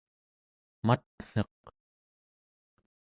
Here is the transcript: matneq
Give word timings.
matneq 0.85 1.55